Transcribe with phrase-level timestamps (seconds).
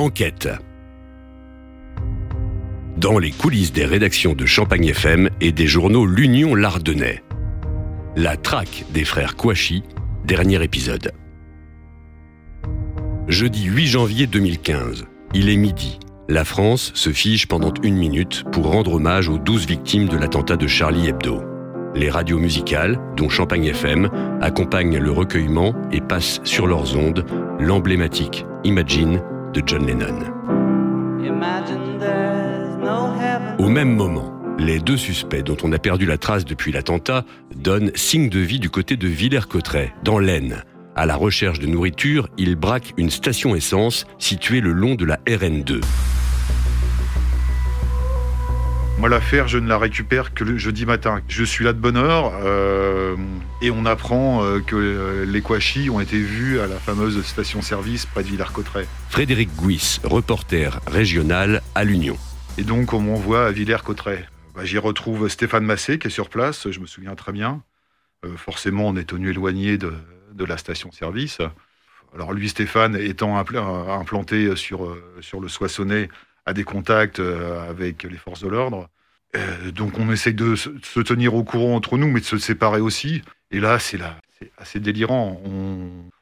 [0.00, 0.48] Enquête.
[2.96, 7.22] Dans les coulisses des rédactions de Champagne FM et des journaux L'Union Lardonnais.
[8.16, 9.82] La traque des frères Kouachi,
[10.24, 11.12] dernier épisode.
[13.28, 15.04] Jeudi 8 janvier 2015,
[15.34, 15.98] il est midi.
[16.30, 20.56] La France se fige pendant une minute pour rendre hommage aux 12 victimes de l'attentat
[20.56, 21.42] de Charlie Hebdo.
[21.94, 24.08] Les radios musicales, dont Champagne FM,
[24.40, 27.26] accompagnent le recueillement et passent sur leurs ondes
[27.58, 29.20] l'emblématique Imagine
[29.52, 30.18] de John Lennon.
[33.58, 37.24] Au même moment, les deux suspects dont on a perdu la trace depuis l'attentat
[37.54, 40.64] donnent signe de vie du côté de Villers-Cotterêts, dans l'Aisne.
[40.96, 45.16] À la recherche de nourriture, ils braquent une station essence située le long de la
[45.26, 45.80] RN2.
[49.00, 51.22] Moi, l'affaire, je ne la récupère que le jeudi matin.
[51.26, 53.16] Je suis là de bonne heure euh,
[53.62, 58.04] et on apprend euh, que euh, les Kouachi ont été vus à la fameuse station-service
[58.04, 58.86] près de Villers-Cotterêts.
[59.08, 62.18] Frédéric Guis, reporter régional à l'Union.
[62.58, 64.28] Et donc, on m'envoie à Villers-Cotterêts.
[64.54, 67.62] Bah, J'y retrouve Stéphane Massé qui est sur place, je me souviens très bien.
[68.36, 69.94] forcément, on est tenu éloigné de,
[70.34, 71.38] de la station-service.
[72.14, 76.10] Alors lui, Stéphane, étant implanté sur, sur le Soissonnais,
[76.46, 77.20] a des contacts
[77.68, 78.88] avec les forces de l'ordre.
[79.36, 82.80] Euh, donc on essaye de se tenir au courant entre nous, mais de se séparer
[82.80, 83.22] aussi.
[83.50, 85.40] Et là, c'est là, c'est assez délirant.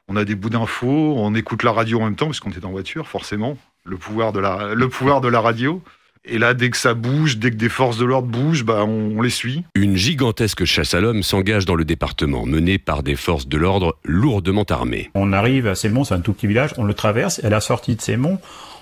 [0.07, 2.65] On, a des bouts d'infos, on écoute la radio en même temps, parce qu'on est
[2.65, 3.57] en voiture, forcément.
[3.85, 5.81] Le pouvoir de la, le pouvoir de la radio.
[6.25, 9.21] Et là, dès que ça bouge, dès que des forces de l'ordre bougent, bah, on,
[9.21, 9.63] les suit.
[9.75, 13.97] Une gigantesque chasse à l'homme s'engage dans le département, menée par des forces de l'ordre
[14.03, 15.09] lourdement armées.
[15.13, 17.61] On arrive à Sémont, c'est un tout petit village, on le traverse, et à la
[17.61, 18.39] sortie de Sémont,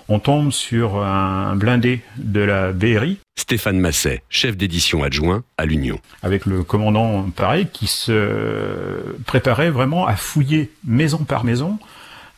[0.08, 3.18] on tombe sur un blindé de la BRI.
[3.36, 5.98] Stéphane Masset, chef d'édition adjoint à l'Union.
[6.22, 11.78] Avec le commandant, pareil, qui se préparait vraiment à fouiller maison par maison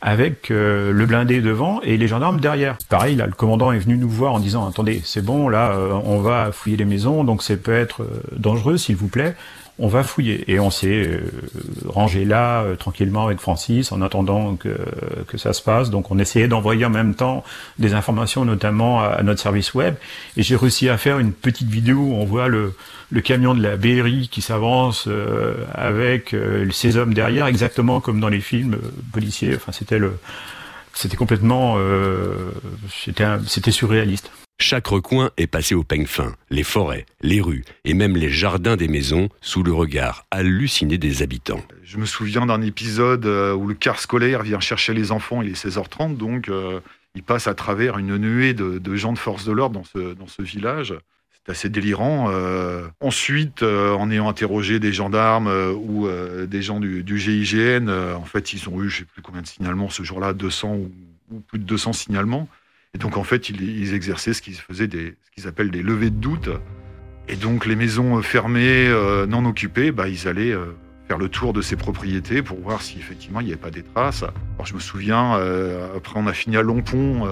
[0.01, 2.77] avec euh, le blindé devant et les gendarmes derrière.
[2.89, 5.91] Pareil, là, le commandant est venu nous voir en disant attendez, c'est bon, là, euh,
[6.03, 9.35] on va fouiller les maisons, donc ça peut être euh, dangereux, s'il vous plaît
[9.81, 10.49] on va fouiller.
[10.49, 11.19] Et on s'est euh,
[11.87, 14.77] rangé là, euh, tranquillement avec Francis, en attendant que,
[15.27, 15.89] que ça se passe.
[15.89, 17.43] Donc on essayait d'envoyer en même temps
[17.79, 19.95] des informations, notamment à, notre service web.
[20.37, 22.75] Et j'ai réussi à faire une petite vidéo où on voit le,
[23.09, 26.35] le camion de la BRI qui s'avance euh, avec
[26.71, 28.77] ces hommes derrière, exactement comme dans les films
[29.11, 29.55] policiers.
[29.55, 30.13] Enfin, c'était le...
[30.93, 31.77] C'était complètement...
[32.89, 34.29] c'était surréaliste.
[34.61, 38.75] Chaque recoin est passé au peigne fin, les forêts, les rues et même les jardins
[38.75, 41.63] des maisons sous le regard halluciné des habitants.
[41.83, 45.49] Je me souviens d'un épisode euh, où le car scolaire vient chercher les enfants, il
[45.49, 46.79] est 16h30, donc euh,
[47.15, 50.27] il passe à travers une nuée de, gens de force de l'ordre dans ce, dans
[50.27, 50.93] ce village.
[51.31, 52.27] C'est assez délirant.
[52.29, 56.07] Euh, ensuite, en ayant interrogé des gendarmes ou
[56.45, 59.47] des gens du, GIGN, en fait, ils ont eu, je ne sais plus combien de
[59.47, 60.77] signalements ce jour-là, 200
[61.31, 62.47] ou plus de 200 signalements.
[62.93, 66.09] Et donc, en fait, ils, exerçaient ce qu'ils faisaient des, ce qu'ils appellent des levées
[66.09, 66.49] de doute.
[67.29, 70.75] Et donc, les maisons fermées, euh, non occupées, bah, ils allaient euh,
[71.07, 73.83] faire le tour de ces propriétés pour voir si effectivement il n'y avait pas des
[73.83, 74.23] traces.
[74.23, 77.29] Alors, je me souviens, euh, après, on a fini à Longpont,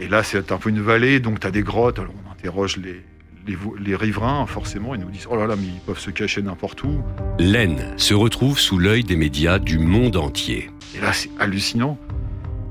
[0.00, 2.00] et là, c'est un peu une vallée, donc tu as des grottes.
[2.00, 3.00] Alors, on interroge les,
[3.46, 6.42] les, les, riverains, forcément, ils nous disent Oh là là, mais ils peuvent se cacher
[6.42, 7.00] n'importe où.
[7.38, 10.68] L'Aisne se retrouve sous l'œil des médias du monde entier.
[10.96, 11.96] Et là, c'est hallucinant,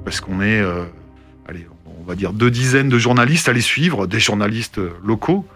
[0.03, 0.62] parce qu'on est.
[1.47, 1.66] allez,
[2.06, 5.48] on va dire, deux dizaines de journalistes à les suivre, des journalistes locaux,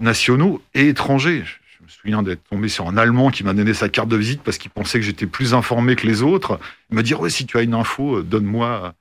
[0.00, 1.44] nationaux et étrangers.
[1.44, 4.40] Je me souviens d'être tombé sur un Allemand qui m'a donné sa carte de visite
[4.42, 6.58] parce qu'il pensait que j'étais plus informé que les autres.
[6.90, 8.94] Il m'a dit, ouais, si tu as une info, donne-moi,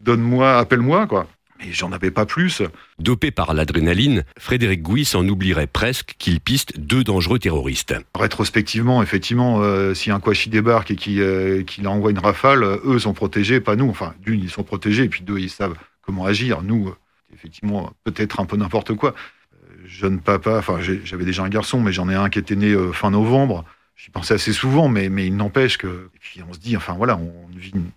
[0.00, 1.26] donne-moi, appelle-moi, quoi.
[1.60, 2.62] Mais j'en avais pas plus.
[2.98, 7.94] Dopé par l'adrénaline, Frédéric Gouis en oublierait presque qu'il piste deux dangereux terroristes.
[8.18, 13.12] Rétrospectivement, effectivement, euh, si un Kouachi débarque et qu'il euh, envoie une rafale, eux sont
[13.12, 13.90] protégés, pas nous.
[13.90, 16.62] Enfin, d'une, ils sont protégés, et puis deux, ils savent comment agir.
[16.62, 16.96] Nous, euh,
[17.32, 19.14] effectivement, peut-être un peu n'importe quoi.
[19.54, 22.72] Euh, jeune papa, enfin, j'avais déjà un garçon, mais j'en ai un qui était né
[22.72, 23.64] euh, fin novembre.
[23.96, 26.10] J'y pensais assez souvent, mais, mais il n'empêche que.
[26.14, 27.90] Et puis on se dit, enfin voilà, on vit une,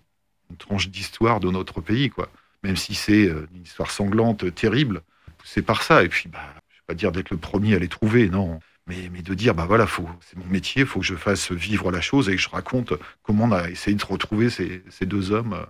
[0.58, 2.30] tranche d'histoire de notre pays, quoi.
[2.62, 5.02] Même si c'est une histoire sanglante, terrible,
[5.44, 6.04] c'est par ça.
[6.04, 6.38] Et puis, bah,
[6.70, 8.60] je vais pas dire d'être le premier à les trouver, non.
[8.86, 9.88] Mais, mais de dire, bah voilà,
[10.20, 12.92] c'est mon métier, il faut que je fasse vivre la chose et que je raconte
[13.24, 15.66] comment on a essayé de retrouver ces, ces deux hommes,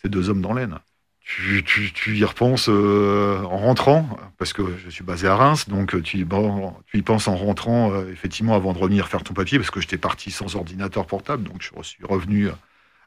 [0.00, 0.78] ces deux hommes dans l'aine
[1.24, 6.24] tu, y repenses euh, en rentrant, parce que je suis basé à Reims, donc tu,
[6.24, 9.70] bon, tu y penses en rentrant, euh, effectivement, avant de revenir faire ton papier, parce
[9.70, 12.48] que j'étais parti sans ordinateur portable, donc je suis revenu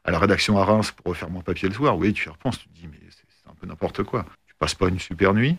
[0.04, 1.96] à la rédaction à Reims pour refaire mon papier le soir.
[1.96, 4.26] Oui, tu y repenses, tu te dis, mais c'est un peu n'importe quoi.
[4.46, 5.56] Tu passes pas une super nuit,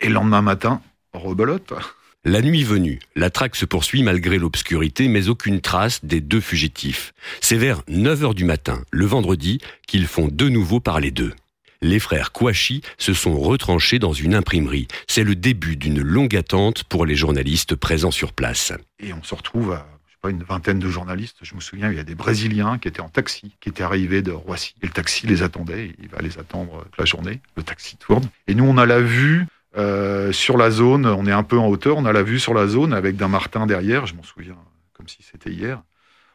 [0.00, 0.80] et le lendemain matin,
[1.12, 1.74] rebelote.
[2.24, 7.14] La nuit venue, la traque se poursuit malgré l'obscurité, mais aucune trace des deux fugitifs.
[7.40, 11.32] C'est vers 9 h du matin, le vendredi, qu'ils font de nouveau parler d'eux.
[11.80, 14.88] Les frères Kouachi se sont retranchés dans une imprimerie.
[15.06, 18.72] C'est le début d'une longue attente pour les journalistes présents sur place.
[18.98, 19.86] Et on se retrouve à
[20.20, 21.36] pas, une vingtaine de journalistes.
[21.42, 24.22] Je me souviens, il y a des Brésiliens qui étaient en taxi, qui étaient arrivés
[24.22, 24.74] de Roissy.
[24.82, 25.94] Et le taxi les attendait.
[26.02, 27.40] Il va les attendre toute la journée.
[27.56, 28.24] Le taxi tourne.
[28.48, 29.46] Et nous, on a la vue
[29.76, 31.06] euh, sur la zone.
[31.06, 31.96] On est un peu en hauteur.
[31.96, 34.04] On a la vue sur la zone avec d'un Martin derrière.
[34.06, 34.56] Je m'en souviens
[34.94, 35.80] comme si c'était hier.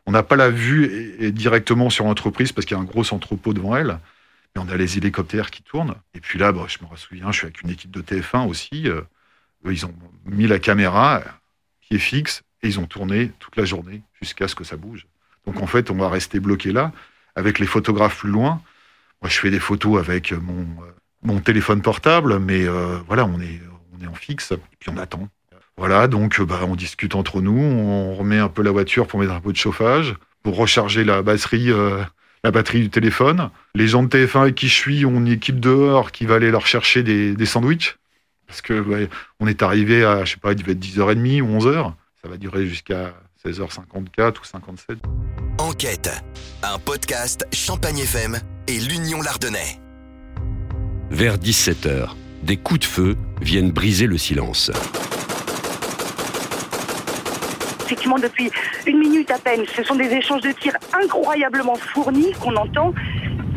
[0.06, 3.54] On n'a pas la vue directement sur l'entreprise parce qu'il y a un gros entrepôt
[3.54, 4.00] devant elle.
[4.56, 5.96] Mais on a les hélicoptères qui tournent.
[6.14, 8.88] Et puis là, bah, je me souviens, je suis avec une équipe de TF1 aussi.
[8.88, 9.02] Euh,
[9.66, 9.96] ils ont
[10.26, 11.22] mis la caméra
[11.82, 15.08] qui est fixe et ils ont tourné toute la journée jusqu'à ce que ça bouge.
[15.46, 16.92] Donc en fait, on va rester bloqué là
[17.36, 18.62] avec les photographes plus loin.
[19.22, 20.68] Moi, je fais des photos avec mon,
[21.34, 23.62] euh, téléphone portable, mais euh, voilà, on est,
[24.06, 25.30] en fixe et puis on attend.
[25.78, 29.32] Voilà, donc bah, on discute entre nous, on remet un peu la voiture pour mettre
[29.32, 30.14] un peu de chauffage,
[30.44, 31.72] pour recharger la batterie,
[32.44, 33.50] la batterie du téléphone.
[33.76, 36.52] Les gens de TF1 avec qui je suis ont une équipe dehors qui va aller
[36.52, 37.98] leur chercher des, des sandwichs.
[38.48, 39.10] Parce que
[39.40, 41.94] on est arrivé à, je sais pas, il devait être 10h30 ou 11h.
[42.22, 43.14] Ça va durer jusqu'à
[43.46, 44.98] 16h54 ou 57.
[45.58, 46.10] Enquête,
[46.62, 48.38] un podcast Champagne FM
[48.68, 49.80] et l'Union Lardonnais.
[51.10, 52.10] Vers 17h,
[52.44, 54.72] des coups de feu viennent briser le silence
[57.84, 58.52] effectivement depuis
[58.88, 59.62] une minute à peine.
[59.76, 62.94] Ce sont des échanges de tirs incroyablement fournis qu'on entend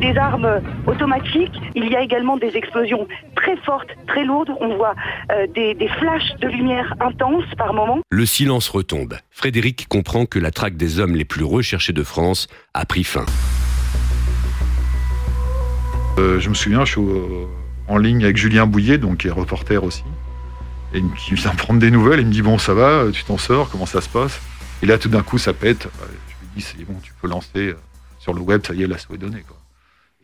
[0.01, 1.55] des armes automatiques.
[1.75, 4.51] Il y a également des explosions très fortes, très lourdes.
[4.61, 4.95] On voit
[5.33, 8.01] euh, des, des, flashs de lumière intenses par moment.
[8.11, 9.17] Le silence retombe.
[9.31, 13.25] Frédéric comprend que la traque des hommes les plus recherchés de France a pris fin.
[16.19, 17.03] Euh, je me souviens, je suis
[17.89, 20.03] en ligne avec Julien Bouillet, donc qui est reporter aussi
[20.95, 22.21] et qui vient prendre des nouvelles.
[22.21, 24.41] Il me dit Bon, ça va, tu t'en sors, comment ça se passe?
[24.83, 25.89] Et là, tout d'un coup, ça pète.
[26.01, 27.77] Je lui dis C'est bon, tu peux lancer euh,
[28.19, 29.45] sur le web, ça y est, la est donnée.
[29.47, 29.59] Quoi.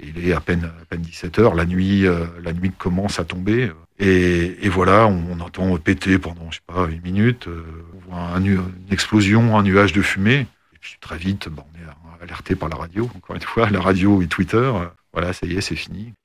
[0.00, 3.24] Et il est à peine, à peine 17h, la nuit, euh, la nuit commence à
[3.24, 3.70] tomber.
[3.98, 7.46] Et, voilà, on, entend péter pendant, je sais pas, une minute.
[7.46, 7.62] Euh,
[7.94, 8.60] on voit une
[8.90, 10.46] explosion, un nuage de fumée.
[10.72, 14.22] Et puis très vite, on est alerté par la radio, encore une fois, la radio
[14.22, 14.72] et Twitter.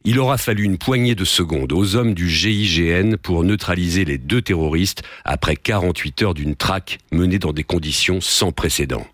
[0.05, 4.41] Il aura fallu une poignée de secondes aux hommes du GIGN pour neutraliser les deux
[4.41, 9.05] terroristes après 48 heures d'une traque menée dans des conditions sans précédent.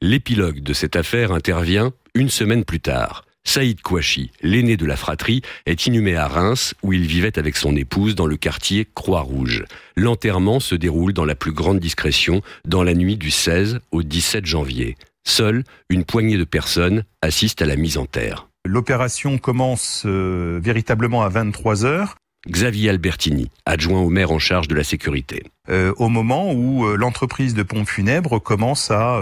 [0.00, 3.24] L'épilogue de cette affaire intervient une semaine plus tard.
[3.44, 7.74] Saïd Kouachi, l'aîné de la fratrie, est inhumé à Reims où il vivait avec son
[7.74, 9.64] épouse dans le quartier Croix-Rouge.
[9.96, 14.46] L'enterrement se déroule dans la plus grande discrétion dans la nuit du 16 au 17
[14.46, 14.96] janvier.
[15.26, 18.49] Seule une poignée de personnes assistent à la mise en terre.
[18.66, 22.16] L'opération commence euh, véritablement à 23 heures.
[22.48, 25.42] Xavier Albertini, adjoint au maire en charge de la sécurité.
[25.68, 29.20] Euh, au moment où euh, l'entreprise de pompes funèbres commence à,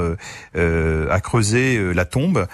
[0.55, 2.47] à creuser la tombe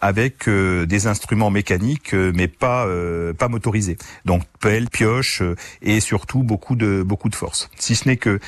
[0.00, 2.86] avec des instruments mécaniques mais pas
[3.36, 3.96] pas motorisés.
[4.24, 5.42] Donc pelle, pioche
[5.80, 7.68] et surtout beaucoup de beaucoup de force.
[7.76, 8.38] Si ce n'est que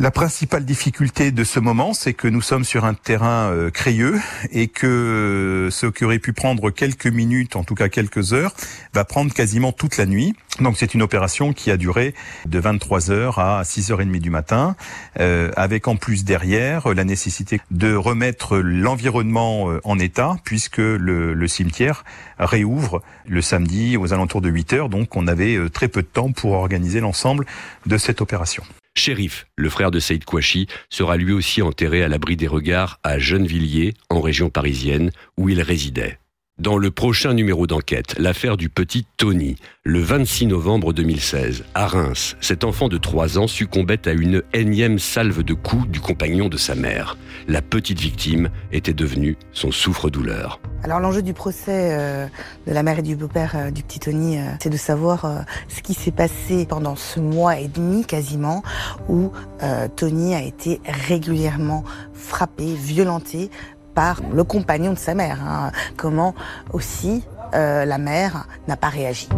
[0.00, 4.20] la principale difficulté de ce moment, c'est que nous sommes sur un terrain euh, crayeux
[4.52, 8.54] et que euh, ce qui aurait pu prendre quelques minutes, en tout cas quelques heures,
[8.94, 10.36] va prendre quasiment toute la nuit.
[10.60, 12.14] Donc c'est une opération qui a duré
[12.46, 14.76] de 23 heures à 6h30 du matin,
[15.18, 21.48] euh, avec en plus derrière la nécessité de remettre l'environnement en état, puisque le, le,
[21.48, 22.04] cimetière
[22.38, 24.88] réouvre le samedi aux alentours de 8 heures.
[24.88, 27.46] Donc on avait très peu de temps pour organiser l'ensemble
[27.86, 28.62] de cette opération.
[28.94, 33.18] Shérif, le frère de Saïd Kouachi, sera lui aussi enterré à l'abri des regards à
[33.18, 36.18] Gennevilliers, en région parisienne, où il résidait.
[36.58, 39.54] Dans le prochain numéro d'enquête, l'affaire du petit Tony.
[39.84, 44.98] Le 26 novembre 2016, à Reims, cet enfant de 3 ans succombait à une énième
[44.98, 47.16] salve de coups du compagnon de sa mère.
[47.46, 50.60] La petite victime était devenue son souffre-douleur.
[50.82, 52.26] Alors l'enjeu du procès euh,
[52.66, 55.80] de la mère et du beau-père euh, du petit Tony, euh, c'est de savoir ce
[55.80, 58.64] qui s'est passé pendant ce mois et demi quasiment,
[59.08, 59.30] où
[59.94, 61.84] Tony a été régulièrement
[62.14, 63.50] frappé, violenté
[63.98, 65.38] par le compagnon de sa mère.
[65.42, 65.72] Hein.
[65.96, 66.32] Comment
[66.72, 67.24] aussi
[67.54, 69.28] euh, la mère n'a pas réagi.